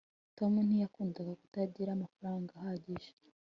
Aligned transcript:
tom 0.37 0.53
ntiyakundaga 0.67 1.33
kutagira 1.41 1.89
amafaranga 1.93 2.51
ahagije 2.59 3.09